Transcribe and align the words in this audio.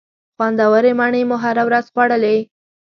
خوندورې 0.35 0.91
مڼې 0.99 1.21
مو 1.29 1.37
هره 1.43 1.63
ورځ 1.67 1.85
خوړلې. 1.93 2.37